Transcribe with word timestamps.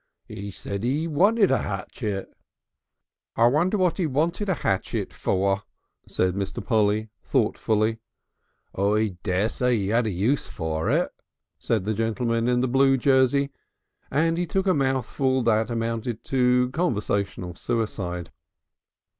"'E 0.27 0.49
said 0.49 0.83
'e 0.83 1.05
wanted 1.05 1.51
a 1.51 1.59
'atchet." 1.59 2.33
"I 3.35 3.45
wonder 3.45 3.77
what 3.77 3.97
he 3.97 4.07
wanted 4.07 4.49
a 4.49 4.55
hatchet 4.55 5.13
for?" 5.13 5.61
said 6.07 6.33
Mr. 6.33 6.65
Polly, 6.65 7.11
thoughtfully. 7.21 7.99
"I 8.75 9.17
dessay 9.21 9.75
'e 9.75 9.91
'ad 9.93 10.07
a 10.07 10.09
use 10.09 10.47
for 10.47 10.89
it," 10.89 11.11
said 11.59 11.85
the 11.85 11.93
gentleman 11.93 12.47
in 12.47 12.61
the 12.61 12.67
blue 12.67 12.97
jersey, 12.97 13.51
and 14.09 14.39
he 14.39 14.47
took 14.47 14.65
a 14.65 14.73
mouthful 14.73 15.43
that 15.43 15.69
amounted 15.69 16.23
to 16.23 16.71
conversational 16.71 17.53
suicide. 17.53 18.31